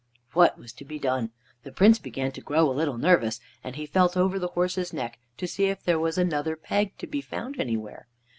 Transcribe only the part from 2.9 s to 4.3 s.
nervous, and he felt